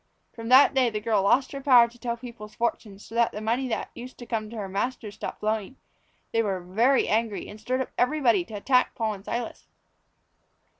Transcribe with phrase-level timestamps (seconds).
[0.33, 3.39] From that day the girl lost her power to tell people's fortunes, so that the
[3.39, 5.75] money that used to come to her masters stopped flowing.
[6.31, 9.67] They were very angry and stirred up everybody to attack Paul and Silas.